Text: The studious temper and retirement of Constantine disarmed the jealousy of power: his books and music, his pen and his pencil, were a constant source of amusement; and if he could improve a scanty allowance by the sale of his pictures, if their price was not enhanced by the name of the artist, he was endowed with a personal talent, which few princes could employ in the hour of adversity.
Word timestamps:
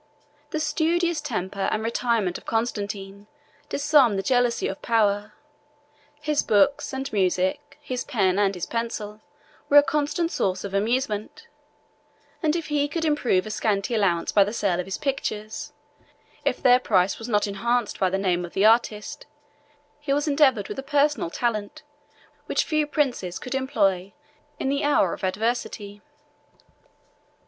The 0.49 0.59
studious 0.59 1.21
temper 1.21 1.69
and 1.71 1.83
retirement 1.83 2.39
of 2.39 2.45
Constantine 2.47 3.27
disarmed 3.69 4.17
the 4.17 4.23
jealousy 4.23 4.67
of 4.67 4.81
power: 4.81 5.33
his 6.19 6.41
books 6.41 6.91
and 6.91 7.13
music, 7.13 7.77
his 7.79 8.03
pen 8.03 8.39
and 8.39 8.55
his 8.55 8.65
pencil, 8.65 9.21
were 9.69 9.77
a 9.77 9.83
constant 9.83 10.31
source 10.31 10.63
of 10.63 10.73
amusement; 10.73 11.45
and 12.41 12.55
if 12.55 12.65
he 12.69 12.87
could 12.87 13.05
improve 13.05 13.45
a 13.45 13.51
scanty 13.51 13.93
allowance 13.93 14.31
by 14.31 14.43
the 14.43 14.53
sale 14.53 14.79
of 14.79 14.87
his 14.87 14.97
pictures, 14.97 15.71
if 16.43 16.63
their 16.63 16.79
price 16.79 17.19
was 17.19 17.29
not 17.29 17.45
enhanced 17.45 17.99
by 17.99 18.09
the 18.09 18.17
name 18.17 18.43
of 18.43 18.53
the 18.53 18.65
artist, 18.65 19.27
he 19.99 20.11
was 20.13 20.27
endowed 20.27 20.67
with 20.67 20.79
a 20.79 20.81
personal 20.81 21.29
talent, 21.29 21.83
which 22.47 22.63
few 22.63 22.87
princes 22.87 23.37
could 23.37 23.53
employ 23.53 24.13
in 24.59 24.67
the 24.69 24.83
hour 24.83 25.13
of 25.13 25.23
adversity. 25.23 26.01